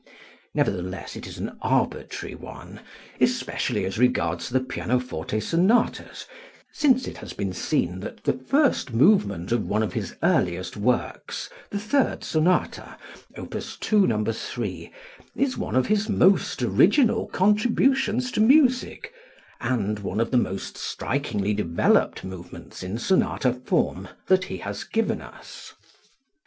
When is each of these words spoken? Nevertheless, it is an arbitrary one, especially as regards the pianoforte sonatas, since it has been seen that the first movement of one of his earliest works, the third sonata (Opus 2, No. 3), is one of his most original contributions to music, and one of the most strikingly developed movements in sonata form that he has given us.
Nevertheless, 0.55 1.15
it 1.15 1.27
is 1.27 1.37
an 1.37 1.59
arbitrary 1.61 2.33
one, 2.33 2.79
especially 3.19 3.85
as 3.85 3.99
regards 3.99 4.49
the 4.49 4.59
pianoforte 4.59 5.39
sonatas, 5.39 6.25
since 6.71 7.07
it 7.07 7.17
has 7.17 7.33
been 7.33 7.53
seen 7.53 7.99
that 7.99 8.23
the 8.23 8.33
first 8.33 8.93
movement 8.95 9.51
of 9.51 9.67
one 9.67 9.83
of 9.83 9.93
his 9.93 10.15
earliest 10.23 10.75
works, 10.75 11.51
the 11.69 11.77
third 11.77 12.23
sonata 12.23 12.97
(Opus 13.37 13.77
2, 13.77 14.07
No. 14.07 14.25
3), 14.25 14.91
is 15.35 15.55
one 15.55 15.75
of 15.75 15.85
his 15.85 16.09
most 16.09 16.63
original 16.63 17.27
contributions 17.27 18.31
to 18.31 18.39
music, 18.41 19.13
and 19.59 19.99
one 19.99 20.19
of 20.19 20.31
the 20.31 20.35
most 20.35 20.77
strikingly 20.77 21.53
developed 21.53 22.23
movements 22.23 22.81
in 22.81 22.97
sonata 22.97 23.53
form 23.53 24.07
that 24.25 24.45
he 24.45 24.57
has 24.57 24.83
given 24.83 25.21
us. 25.21 25.75